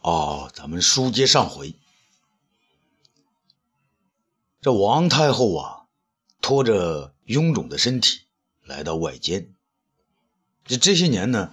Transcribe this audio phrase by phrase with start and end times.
[0.00, 1.76] 哦，咱们书接上回，
[4.62, 5.86] 这王太后啊，
[6.40, 8.22] 拖着臃肿的身体
[8.64, 9.54] 来到外间。
[10.64, 11.52] 这这些年呢，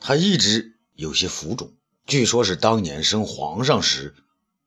[0.00, 1.72] 她一直有些浮肿，
[2.04, 4.16] 据说是当年生皇上时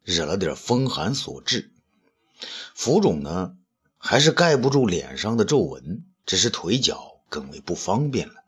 [0.04, 1.73] 惹了点风寒所致。
[2.73, 3.57] 浮肿呢，
[3.98, 8.46] 还是盖不住脸上的皱纹，只是腿脚更为不方便了。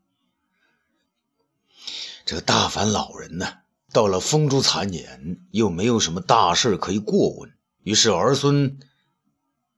[2.25, 3.57] 这个大凡老人呢，
[3.91, 8.77] 到了风烛残年，又没有什么大事可以过问，于是儿孙、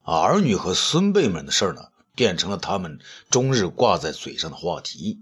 [0.01, 1.83] 儿女和孙辈们的事儿呢，
[2.13, 5.21] 变成了他们终日挂在嘴上的话题。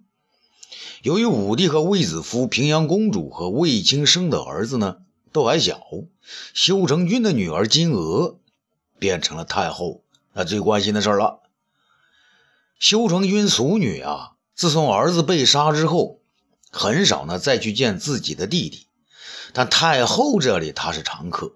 [1.04, 4.98] 由于武帝和卫子夫、平阳公主和卫青生的儿子呢
[5.32, 5.80] 都还小，
[6.56, 8.40] 修成君的女儿金娥
[8.98, 11.42] 变成了太后那最关心的事儿了。
[12.80, 16.19] 修成君俗女啊，自从儿子被杀之后。
[16.72, 18.88] 很少呢，再去见自己的弟弟，
[19.54, 21.54] 但太后这里她是常客。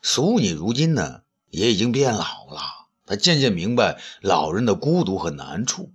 [0.00, 2.60] 俗女如今呢，也已经变老了，
[3.06, 5.90] 她渐渐明白老人的孤独和难处，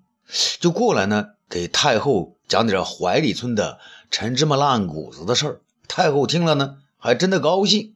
[0.59, 3.79] 就过来呢，给太后讲点怀里村的
[4.11, 5.61] 陈芝麻烂谷子的事儿。
[5.87, 7.95] 太后听了呢，还真的高兴。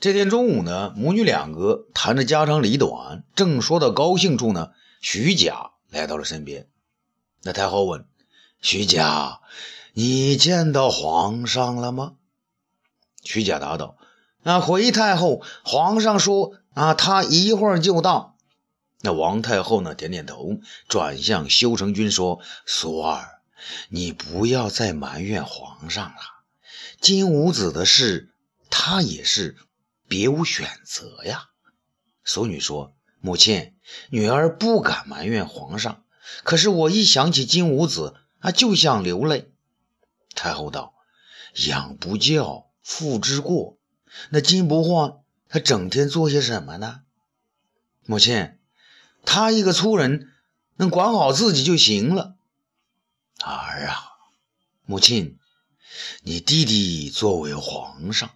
[0.00, 4.70] 这天中午呢，母女两个谈着家长里短，正说到高兴处呢，
[5.00, 6.68] 徐甲来到了身边。
[7.42, 8.06] 那太后问。
[8.64, 9.42] 徐家，
[9.92, 12.14] 你见到皇上了吗？
[13.22, 13.98] 徐家答道
[14.42, 18.38] ：“啊，回太后，皇上说啊，他一会儿就到。”
[19.02, 23.42] 那王太后呢，点点头，转向修成君说：“苏儿，
[23.90, 26.16] 你不要再埋怨皇上了。
[27.02, 28.32] 金吾子的事，
[28.70, 29.58] 他也是
[30.08, 31.50] 别无选择呀。”
[32.24, 33.74] 苏女说：“母亲，
[34.08, 36.02] 女儿不敢埋怨皇上，
[36.44, 39.50] 可是我一想起金吾子。”他就想流泪。
[40.34, 40.92] 太后道
[41.66, 43.78] ：“养不教，父之过。
[44.28, 45.14] 那金不换，
[45.48, 47.00] 他整天做些什么呢？”
[48.04, 48.58] 母亲，
[49.24, 50.30] 他一个粗人，
[50.76, 52.36] 能管好自己就行了。
[53.42, 54.12] 儿啊，
[54.84, 55.38] 母亲，
[56.22, 58.28] 你弟弟作为皇上，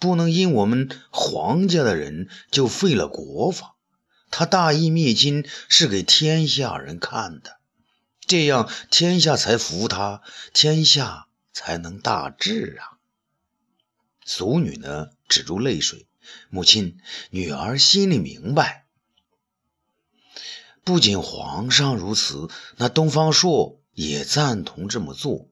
[0.00, 3.76] 不能因我们皇家的人就废了国法。
[4.28, 7.58] 他大义灭亲，是给天下人看的。
[8.24, 10.22] 这样天下才服他，
[10.54, 12.96] 天下才能大治啊！
[14.24, 16.06] 俗女呢，止住泪水。
[16.48, 16.98] 母亲，
[17.30, 18.86] 女儿心里明白。
[20.84, 25.48] 不仅皇上如此，那东方朔也赞同这么做。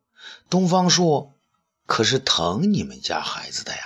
[0.49, 1.35] 东方朔
[1.87, 3.83] 可是疼你们家孩子的呀。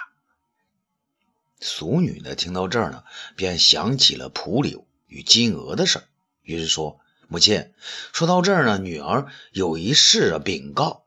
[1.59, 3.03] 俗女呢，听到这儿呢，
[3.35, 6.05] 便想起了蒲柳与金娥的事儿，
[6.43, 7.01] 于是说。
[7.29, 7.73] 母亲，
[8.13, 11.05] 说到这儿呢，女儿有一事啊禀告。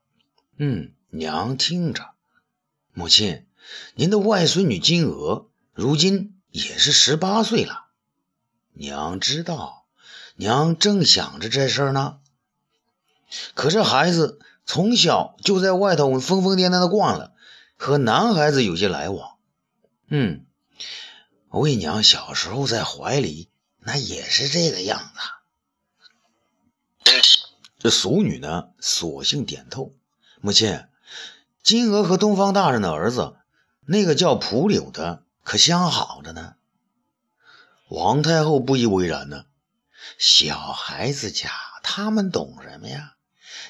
[0.57, 2.09] 嗯，娘听着。
[2.93, 3.45] 母亲，
[3.95, 7.85] 您的外孙女金娥如今也是十八岁了。
[8.73, 9.85] 娘知道，
[10.35, 12.19] 娘正想着这事儿呢。
[13.53, 17.33] 可这孩子从小就在外头疯疯癫癫的惯了，
[17.75, 19.37] 和男孩子有些来往。
[20.09, 20.45] 嗯，
[21.49, 23.49] 为娘小时候在怀里
[23.79, 25.19] 那也是这个样子。
[27.79, 29.95] 这俗女呢，索性点头。
[30.41, 30.85] 母亲，
[31.63, 33.35] 金娥和东方大人的儿子，
[33.85, 36.55] 那个叫蒲柳的，可相好着呢。
[37.89, 39.45] 王太后不以为然呢。
[40.17, 41.49] 小孩子家，
[41.83, 43.15] 他们懂什么呀？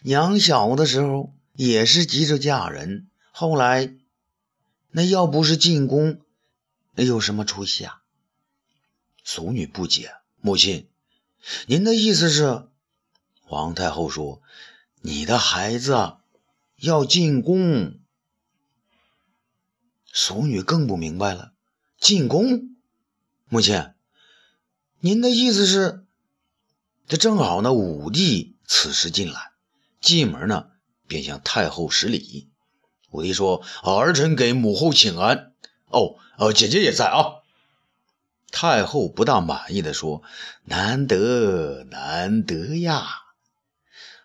[0.04, 3.96] 娘小的时候也是急着嫁人，后来
[4.92, 6.22] 那要不是进宫，
[6.94, 8.02] 那有什么出息啊？
[9.24, 10.14] 俗女不解。
[10.40, 10.90] 母亲，
[11.68, 12.68] 您的意思是？
[13.48, 14.42] 皇太后说
[15.00, 16.18] ：“你的孩子
[16.76, 17.98] 要进宫。”
[20.12, 21.54] 俗女更不明白了
[21.98, 22.76] ：“进宫？
[23.48, 23.94] 母亲，
[25.00, 26.04] 您的意思是？”
[27.08, 29.52] 这正好呢，武帝此时进来，
[30.02, 30.72] 进门呢，
[31.08, 32.50] 便向太后施礼。
[33.12, 35.54] 武帝说：“儿臣给母后请安。”
[35.88, 37.36] 哦，哦，姐姐也在啊。
[38.52, 40.22] 太后不大满意的说
[40.66, 43.08] ：“难得，难得呀。”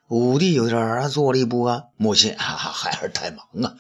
[0.08, 3.76] 武帝有点坐立不安，母亲， 孩儿太忙啊。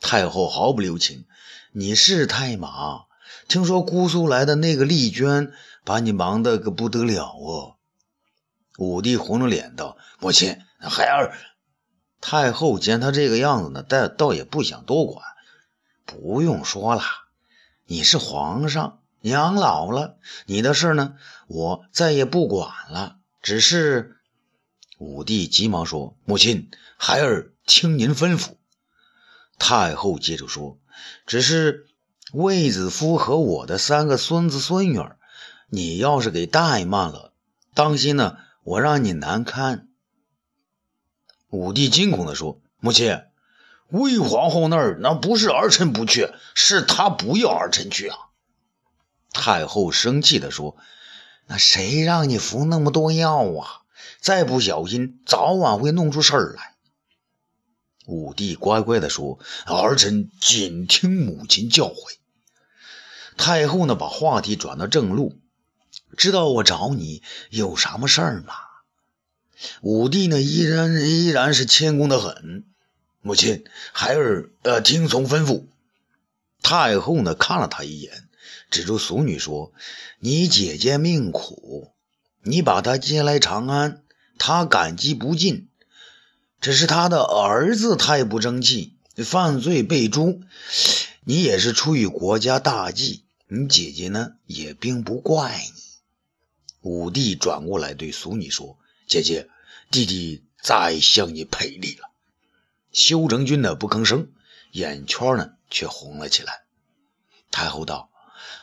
[0.00, 1.24] 太后毫不留情，
[1.72, 3.06] 你是太忙。
[3.48, 5.52] 听说姑苏来的那个丽娟，
[5.84, 7.76] 把你忙得个不得了哦。
[8.76, 11.32] 武帝红着脸道：“母亲，孩儿……”
[12.20, 15.24] 太后见他这个样子呢，倒倒也不想多管。
[16.04, 17.02] 不用说了，
[17.86, 21.14] 你是皇上，娘老了，你的事呢，
[21.46, 23.16] 我再也不管了。
[23.40, 24.15] 只是。
[24.98, 28.52] 武帝急忙说：“母亲，孩儿听您吩咐。”
[29.58, 30.78] 太后接着说
[31.26, 31.86] ：“只是
[32.32, 35.18] 卫子夫和我的三个孙子孙女儿，
[35.68, 37.32] 你要是给怠慢了，
[37.74, 39.88] 当心呢，我让你难堪。”
[41.50, 43.20] 武帝惊恐地说：“母亲，
[43.88, 48.16] 魏皇后那儿那不是儿臣不去，是她不要儿臣去啊。”
[49.30, 50.76] 太后生气地说
[51.46, 53.82] ：“那谁让你服那么多药啊？
[54.20, 56.74] 再不小心，早晚会弄出事儿来。”
[58.06, 62.16] 武帝乖乖地说：“儿臣谨听母亲教诲。”
[63.36, 65.38] 太后呢，把话题转到正路
[66.16, 68.54] ：“知道我找你有什么事儿吗？”
[69.82, 72.64] 武帝呢，依然依然是谦恭的很。
[73.22, 75.64] 母亲，孩儿呃，听从吩咐。
[76.62, 78.28] 太后呢，看了他一眼，
[78.70, 79.72] 指着俗女说
[80.20, 81.92] ：“你姐姐命苦，
[82.46, 84.02] 你把他接来长安，
[84.38, 85.68] 他感激不尽。”
[86.58, 90.42] 只是他的儿子太不争气，犯罪被诛。
[91.24, 95.82] 你也是出于国家大计，你姐姐呢也并不怪你。
[96.80, 99.48] 武帝转过来对苏女说：“姐姐，
[99.90, 102.10] 弟弟再向你赔礼了。”
[102.92, 104.28] 修成君呢不吭声，
[104.70, 106.62] 眼圈呢却红了起来。
[107.50, 108.08] 太后道：“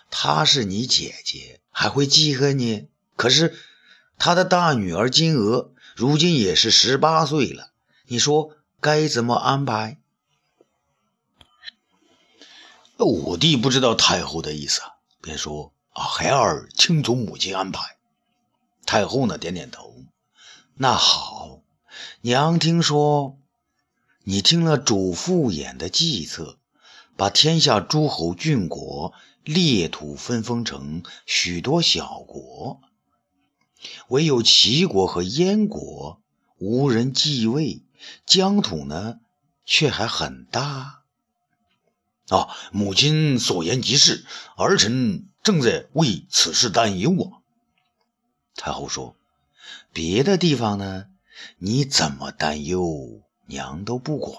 [0.10, 2.88] 她是你姐姐，还会记恨你？
[3.16, 3.56] 可是
[4.24, 7.72] 他的大女儿金娥如今也是十八岁了。”
[8.08, 9.98] 你说该怎么安排？
[13.00, 14.82] 武帝不知道太后的意思，
[15.22, 17.98] 便说：“啊，孩儿听从母亲安排。”
[18.88, 19.94] 太后呢，点点头。
[20.76, 21.60] 那好，
[22.22, 23.38] 娘听说
[24.24, 26.60] 你听了主父偃的计策，
[27.18, 29.12] 把天下诸侯郡国
[29.44, 32.80] 列土分封成许多小国，
[34.10, 36.22] 唯有齐国和燕国
[36.58, 37.82] 无人继位。
[38.26, 39.22] 疆土呢，
[39.66, 41.04] 却还很大。
[42.28, 44.26] 啊，母亲所言极是，
[44.58, 47.40] 儿臣正在为此事担忧啊。
[48.56, 49.16] 太后说
[49.94, 51.06] ：“别的地方呢，
[51.60, 54.38] 你怎么担忧，娘都不管。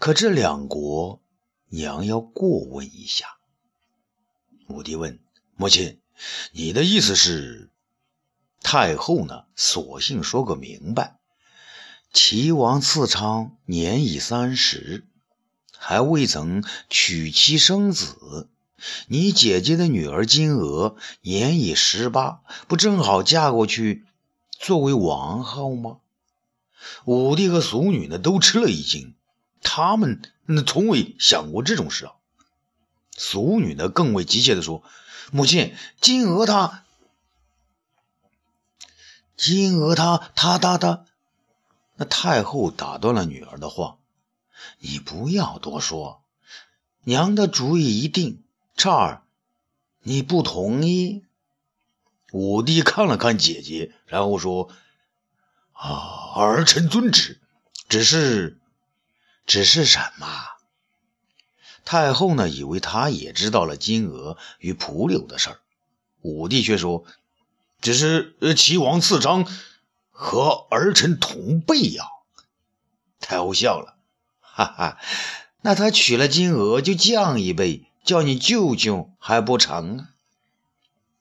[0.00, 1.20] 可这两国，
[1.68, 3.36] 娘要过问一下。”
[4.68, 5.20] 武帝问
[5.54, 6.00] ：“母亲，
[6.50, 7.70] 你的意思是？”
[8.62, 11.18] 太后呢，索性说个明白。
[12.12, 15.04] 齐王次昌年已三十，
[15.76, 18.48] 还未曾娶妻生子。
[19.06, 24.04] 你姐姐的女儿金娥年已十八，不正好嫁过去
[24.58, 25.98] 作为王后吗？
[27.04, 29.14] 武帝和俗女呢都吃了一惊，
[29.62, 32.12] 他们那从未想过这种事啊。
[33.16, 34.82] 俗女呢更为急切地说
[35.30, 36.81] ：“母亲，金娥她，
[39.42, 41.04] 金娥她，她她她。”
[41.96, 43.98] 那太后打断了女儿的话
[44.78, 46.22] ：“你不要多说，
[47.02, 48.44] 娘的主意一定。
[48.76, 49.24] 这儿，
[50.02, 51.24] 你不同意？”
[52.32, 54.70] 武帝看了看姐姐，然后说
[55.74, 57.40] ：“啊，儿臣遵旨。
[57.88, 58.58] 只是，
[59.44, 60.26] 只是什么？”
[61.84, 65.60] 太后呢，以为他也知道了金娥与蒲柳的事儿。
[66.20, 67.04] 武帝却说
[67.82, 69.46] ：“只是齐王赐章。”
[70.14, 72.04] 和儿臣同辈呀！
[73.18, 73.96] 太后笑了，
[74.38, 74.98] 哈哈，
[75.62, 80.08] 那他娶了金娥就降一辈，叫你舅舅还不成啊？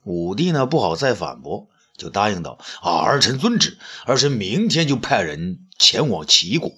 [0.03, 6.71] 武帝呢不好再反驳，就答应道：“啊，儿臣遵旨，儿臣明天就派人前往齐国。”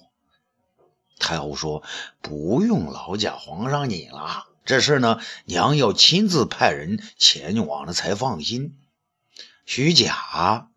[1.20, 1.82] 太后说
[2.22, 8.78] ：“不用劳驾皇上你了，这事呢，娘要亲自派人前往了才放心。”
[9.64, 10.68] 徐甲。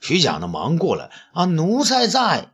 [0.00, 1.46] 徐甲呢，忙过来啊！
[1.46, 2.52] 奴才在。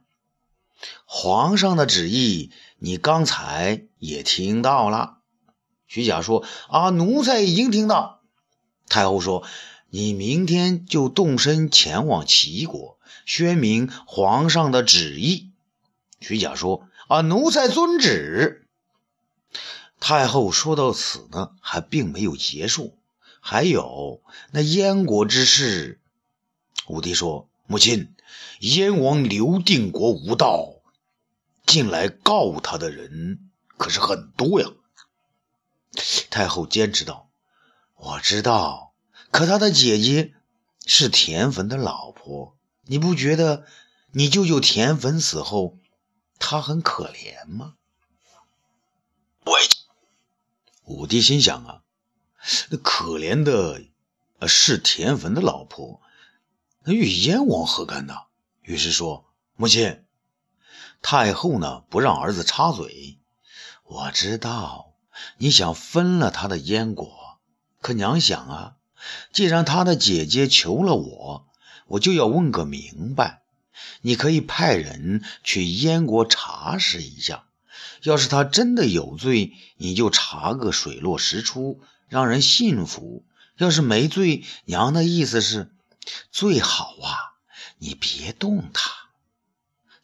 [1.05, 5.19] 皇上的旨意，你刚才也听到了。
[5.87, 8.23] 徐甲说：“啊，奴才已经听到。”
[8.89, 9.45] 太后说
[9.91, 15.51] ：“你明天就动身前往齐国，宣明皇上的旨意。”
[16.21, 18.67] 徐甲说：“啊，奴才遵旨。”
[20.01, 22.99] 太后说到此呢，还并没有结束，
[23.45, 24.23] 还有
[24.53, 26.01] 那燕国之事。
[26.87, 28.15] 武帝说：“母亲，
[28.61, 30.77] 燕王刘定国无道，
[31.67, 34.69] 近来告他的人可是很多呀。”
[36.31, 37.29] 太后坚持道
[37.99, 38.95] ：“我知道，
[39.33, 40.33] 可他的姐姐
[40.87, 43.67] 是田汾的老婆，你不觉得
[44.13, 45.79] 你舅舅田汾死后，
[46.39, 47.75] 他很可怜吗？”
[49.45, 49.53] 喂，
[50.85, 51.82] 武帝心想啊，
[52.71, 53.83] 那可怜的
[54.49, 56.01] 是田汾的老婆。
[56.85, 58.15] 那与燕王何干呢？
[58.63, 60.05] 于是说：“母亲，
[61.01, 63.19] 太后呢不让儿子插嘴，
[63.85, 64.95] 我知道
[65.39, 67.39] 你想分了他的燕国，
[67.81, 68.77] 可娘想啊，
[69.33, 71.47] 既然他的姐姐求了我，
[71.87, 73.43] 我就要问个明白。
[74.01, 77.47] 你可以派人去燕国查实一下，
[78.03, 81.81] 要是他真的有罪，你就查个水落石出，
[82.13, 83.25] 让人信服；
[83.57, 85.71] 要是没罪，娘的意思是，
[86.31, 87.41] 最好啊，
[87.79, 88.93] 你别动他。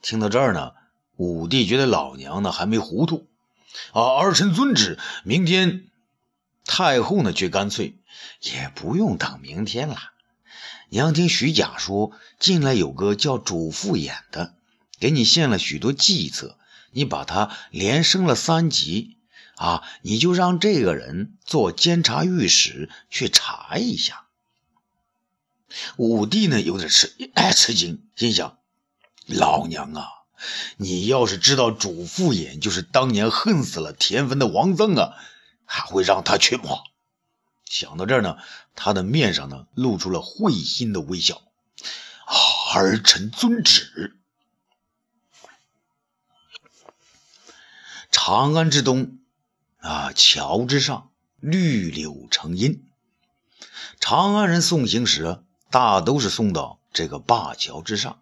[0.01, 0.73] 听到这儿呢，
[1.17, 3.29] 武帝觉得老娘呢还没糊涂
[3.93, 4.99] 啊，儿臣遵旨。
[5.23, 5.91] 明天，
[6.65, 7.99] 太后呢却干脆
[8.41, 9.99] 也不用等明天了。
[10.89, 14.55] 娘听徐甲说，近来有个叫主父偃的，
[14.99, 16.57] 给你献了许多计策，
[16.91, 19.18] 你把他连升了三级
[19.59, 19.83] 啊！
[20.03, 24.27] 你就让这个人做监察御史去查一下。
[25.97, 28.59] 武帝呢有点吃哎吃惊，心想：
[29.27, 30.09] 老娘啊，
[30.77, 35.15] 你要是知道主父偃就是当年恨死了田汾的王臧啊，
[35.65, 36.79] 还会让他去吗？
[37.65, 38.39] 想到这儿呢，
[38.75, 41.43] 他的面上呢露出了会心的微笑。
[42.75, 44.17] 儿臣遵旨。
[48.11, 49.19] 长安之东，
[49.79, 52.85] 啊，桥之上，绿柳成荫。
[54.01, 58.19] 长安人送行时，大都是送到这个灞桥之上，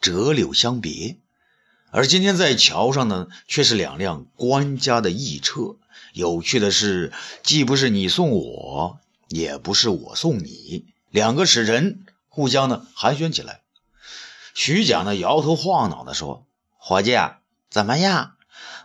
[0.00, 1.18] 折柳相别。
[1.90, 5.76] 而今天在桥上呢，却是两辆官家的驿车。
[6.12, 7.12] 有趣的是，
[7.42, 13.62] 既不是你送我，也不是我送你，两个使臣互相呢寒暄起来。
[14.54, 16.44] 徐甲呢摇头晃脑的说
[16.76, 17.16] ：“伙计，
[17.70, 18.34] 怎么样？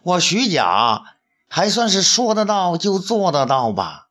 [0.03, 1.12] 我徐甲
[1.55, 4.07] 还算是说得到就做得到吧？”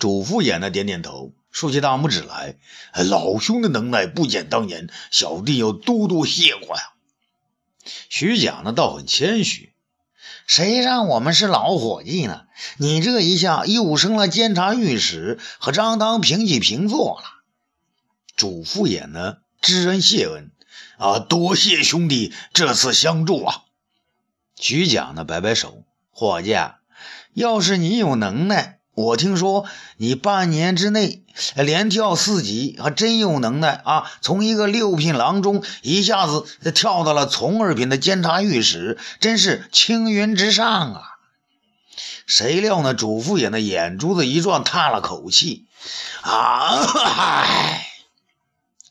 [0.00, 2.56] 主父也呢点点头，竖起大拇指来
[3.10, 6.94] ：“老兄的能耐不减当年，小弟要多多谢过呀。”
[8.08, 9.74] 徐甲呢倒很谦虚。
[10.46, 12.44] 谁让我们是老伙计呢？
[12.78, 17.24] 你这一下又升了监察御史，和张当平起平坐了。
[18.34, 20.50] 主父也呢，知恩谢恩
[20.96, 23.64] 啊，多谢兄弟这次相助啊。
[24.56, 26.56] 徐甲呢，摆摆手，伙计，
[27.32, 28.78] 要是你有能耐。
[28.94, 29.66] 我听说
[29.96, 31.24] 你半年之内
[31.56, 34.08] 连跳四级，还真有能耐啊！
[34.20, 41.02] 从一个六品郎中一下子跳到了从二品的监察御史，真是青云直上啊！
[42.24, 42.94] 谁料呢？
[42.94, 45.66] 主父偃的眼珠子一转，叹了口气
[46.22, 47.88] ：“啊，唉。”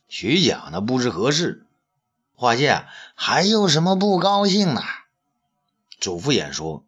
[0.09, 1.65] 徐甲呢，不知何事，
[2.35, 2.69] 伙计
[3.15, 4.83] 还有什么不高兴的？
[6.01, 6.83] 主父偃说：“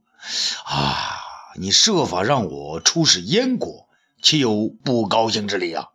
[0.65, 1.21] 啊。”
[1.57, 3.87] 你设法让我出使燕国，
[4.21, 5.87] 岂有不高兴之理啊？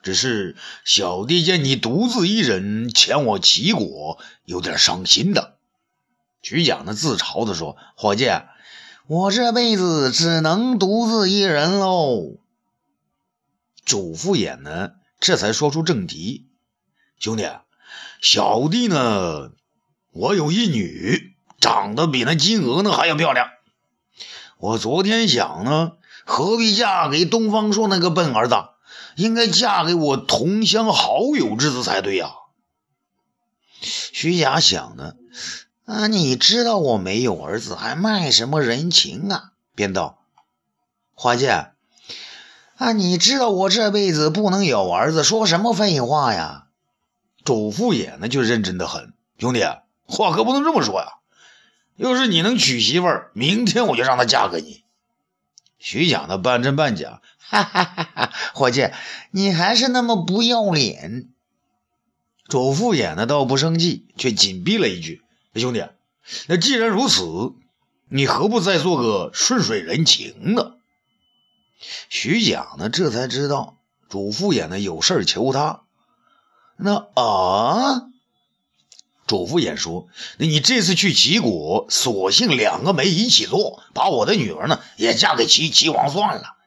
[0.00, 5.56] 只是小弟见你独自一人前我齐国，有点伤心的。
[6.40, 8.30] 徐甲呢自嘲地说：“伙计，
[9.08, 12.36] 我这辈子只能独自一人喽。”
[13.84, 16.46] 主父偃呢这才说出正题
[17.18, 17.48] ：“兄弟，
[18.20, 19.50] 小弟呢，
[20.12, 23.48] 我有一女，长得比那金娥呢还要漂亮。”
[24.62, 28.54] 我昨天想呢，何必嫁给东方朔那个笨儿子？
[29.16, 32.30] 应该嫁给我同乡好友之子才对呀。
[33.80, 35.14] 徐霞想呢，
[35.84, 39.50] 啊，你知道我没有儿子，还卖什么人情啊？
[39.74, 40.20] 便道
[41.12, 46.68] ：“伙计，啊，你知道我这辈子不能有儿子，说什么废话呀？”
[47.44, 49.64] 主父偃呢就认真的很，兄弟，
[50.06, 51.14] 话可不能这么说呀。
[51.96, 54.82] 要是你能娶媳妇儿，明天我就让她嫁给你。
[55.78, 58.32] 徐甲呢，半真半假，哈哈哈哈！
[58.54, 58.90] 伙计，
[59.30, 61.28] 你还是那么不要脸。
[62.46, 65.22] 左父偃呢，倒不生气，却紧逼了一句
[65.54, 65.84] ：“兄弟，
[66.46, 67.52] 那既然如此，
[68.08, 70.74] 你何不再做个顺水人情呢？”
[72.08, 73.76] 徐甲呢，这才知道
[74.08, 75.82] 主父偃呢有事求他。
[76.76, 78.11] 那啊。
[79.32, 86.58] 主父偃说：“那你这次去齐国，索性两个媒一起做，把我的女儿呢也嫁给齐齐王算了。”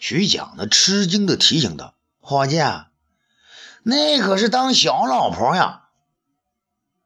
[0.00, 2.56] 徐甲呢吃惊的提醒他：“伙计，
[3.82, 5.82] 那可是当小老婆呀！”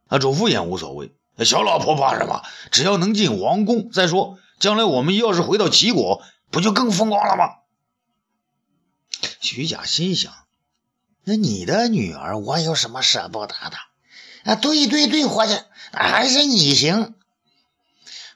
[0.07, 2.45] 啊，主父偃无所谓，小老婆怕什么？
[2.71, 3.91] 只要能进王宫。
[3.91, 7.57] 再说，将来我们要是回到齐国，不就更风光了吗？
[9.41, 10.33] 徐甲心想
[11.27, 13.77] ：“那你的女儿，我有什么舍不得的？”
[14.45, 15.59] 啊，对对对，伙计，
[15.93, 17.15] 还是你行。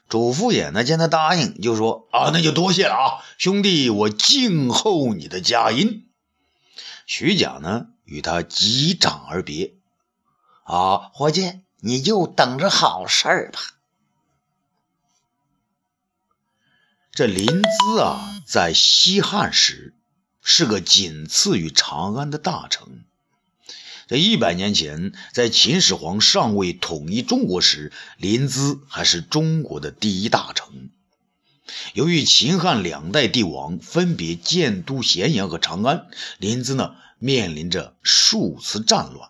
[0.09, 6.07] 主父偃呢，见他答应，就说：“啊，那就多谢了啊，兄弟，我静候你的佳音。”
[7.07, 9.73] 徐甲呢，与他击掌而别。
[10.63, 13.59] 啊，伙计，你就等着好事儿吧。
[17.11, 19.95] 这临淄啊，在西汉时
[20.41, 23.03] 是个仅次于长安的大城。
[24.07, 30.89] 在一百年前，在秦始皇尚未统一中国时，临淄还是中国的第一大城。
[31.93, 36.07] 由于秦汉两代帝王分别建都咸阳和长安，
[36.37, 39.29] 临淄呢面临着数次战乱。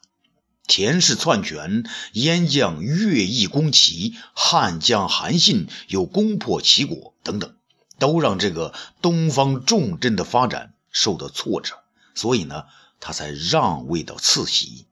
[0.65, 7.53] 田氏篡权，燕将乐毅攻齐，汉将韩信又攻破齐国，等等。
[7.99, 11.75] 都让这个东方重镇的发展受到挫折，
[12.15, 12.63] 所以呢，
[13.03, 14.85] 他才让位到次席。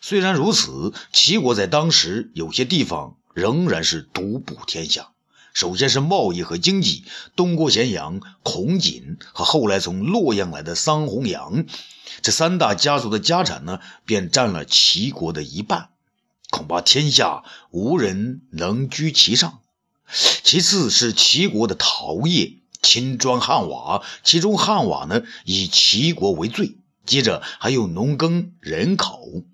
[0.00, 5.10] 虽然如此，齐国在当时有些地方仍然是独步天下。
[5.52, 7.04] 首先是贸易和经济，
[7.36, 11.66] 东郭咸阳、孔景和后来从洛阳来的桑弘羊
[12.20, 15.90] 这三大家族的家产呢，便占了齐国的一半，
[16.50, 19.60] 恐怕天下无人能居其上。
[20.42, 29.44] 其次是齐国的陶业、秦砖、汉瓦，其中汉瓦呢以齐国为最，接着还有农耕、人口，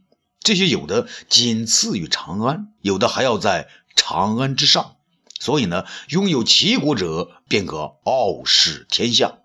[0.40, 4.96] 这些有的仅次于长安，有的还要在长安之上。
[5.38, 9.38] 所以呢，拥有齐国者便可傲视天下。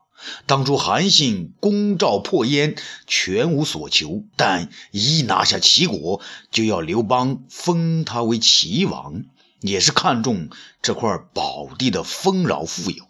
[0.46, 2.76] 当初韩信攻赵破燕，
[3.08, 6.22] 全无所求，但一拿下齐国，
[6.52, 9.24] 就要刘邦封他为齐王。
[9.62, 10.50] 也是看中
[10.82, 13.08] 这块宝地的丰饶富有。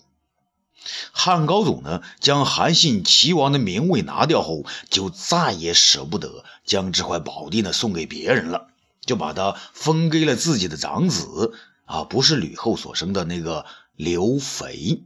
[1.12, 8.68] 汉高祖呢，将韩信齐王的名位拿掉后，就再也舍不得将这块宝地呢送给别人了，
[9.06, 11.54] 就把它封给了自己的长子
[11.86, 13.66] 啊，不是吕后所生的那个
[13.96, 15.04] 刘肥。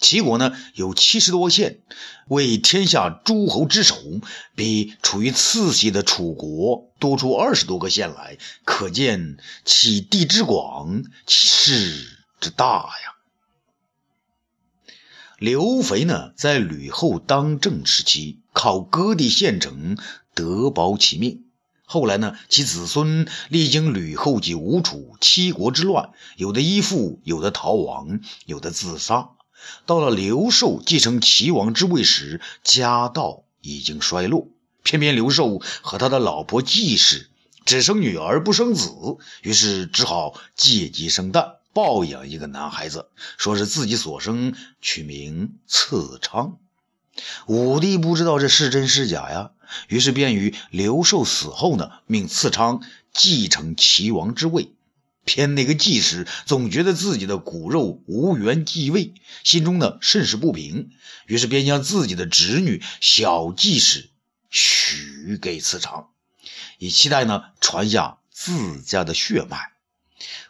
[0.00, 1.80] 齐国呢有七十多县，
[2.28, 3.96] 为天下诸侯之首，
[4.54, 13.17] 比处于次席的楚国多出二十多个县来，可见其地之广，其势之大呀。
[15.38, 19.96] 刘肥呢，在吕后当政时期，靠割地县城
[20.34, 21.44] 得保其命。
[21.84, 29.30] 后来呢，其子孙历经吕后及吴楚七国之乱，有的依附，有的逃亡，有的自杀。
[29.86, 34.48] 到了刘寿继承齐王之位时，家道已经衰落。
[34.82, 37.30] 偏偏刘寿和他的老婆季氏
[37.64, 38.90] 只生女儿不生子，
[39.42, 46.58] 于是只好借鸡生蛋，抱养一个男孩子，说是自己所生，取名次昌。
[47.46, 49.52] 武帝不知道这是真是假呀，
[49.86, 54.72] 于是便于刘寿死后呢，命次昌继承齐王之位。
[55.24, 59.14] 偏那个季氏总觉得自己的骨肉无缘继位，
[59.44, 60.90] 心中呢甚是不平，
[61.28, 64.10] 于是便将自己的侄女小季氏
[64.50, 66.08] 许给次昌，
[66.78, 69.77] 以期待呢传下自家的血脉。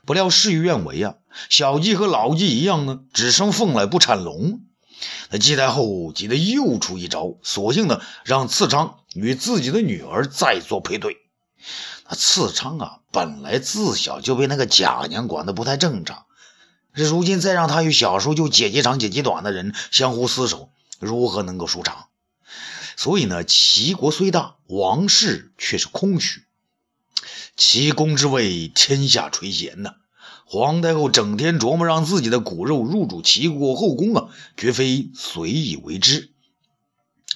[0.09, 1.17] 不料事与愿违啊，
[1.51, 4.63] 小季和老季一样呢，只生凤来不产龙。
[5.29, 11.19] 那季太后急得又出一招，索性呢让次昌与自己的女儿再做配对。
[12.09, 16.25] 那次昌啊，本来自小就被那个贾娘管得不太正常，
[16.95, 22.07] 这如今再让他与小时候就姐姐长姐姐短的人相互厮守，如何能够舒畅？
[22.97, 26.45] 所以呢，齐国虽大，王室却是空虚。
[27.57, 29.95] 齐公之位，天下垂涎呐。
[30.45, 36.31] 皇太后整天琢磨让自己的骨肉入主齐国后宫啊，绝非随意为之。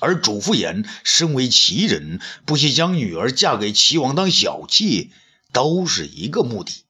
[0.00, 5.10] 而主父偃身为齐人，不惜将女儿嫁给齐王当小妾，
[5.52, 6.84] 都是一个目的。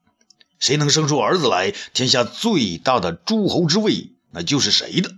[0.61, 5.13] 谁能生出儿子来，天下最大的诸侯之位，那就是谁的。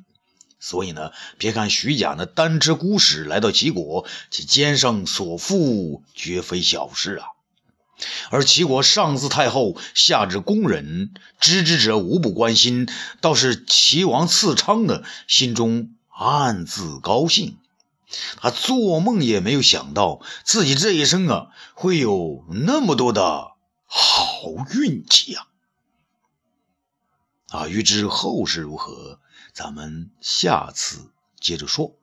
[0.58, 7.26] 所以呢，别看徐贾那单车孤使来到齐国，其肩上所负绝非小事啊。
[8.30, 12.88] 而齐国上自太后，下至宫人，知之者无不关心。
[13.20, 17.58] 倒是齐王次昌呢，心中暗自高兴。
[18.36, 23.52] 他做梦也没有想到，自己这一生啊，会有那么多的
[23.86, 25.46] 好运气啊！
[27.48, 29.18] 啊，欲知后事如何，
[29.52, 31.96] 咱们下次接着说。